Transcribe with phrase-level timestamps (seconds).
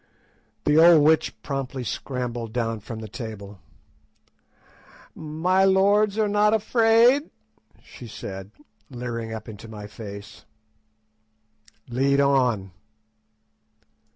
[0.65, 3.59] The old witch promptly scrambled down from the table.
[5.13, 7.29] "My lords are not afraid?"
[7.83, 8.49] she said,
[8.89, 10.43] leering up into my face.
[11.87, 12.71] "Lead on."